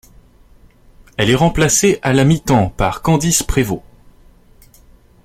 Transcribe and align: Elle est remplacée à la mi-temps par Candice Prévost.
Elle 1.17 1.29
est 1.29 1.35
remplacée 1.35 1.99
à 2.01 2.11
la 2.11 2.23
mi-temps 2.23 2.69
par 2.69 3.03
Candice 3.03 3.43
Prévost. 3.43 3.83